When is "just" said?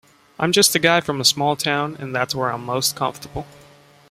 0.51-0.73